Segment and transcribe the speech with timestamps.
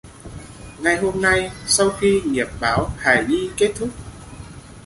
[0.79, 3.89] Ngay hôm nay sau khi nghiệp báo hài nhi Kết Thúc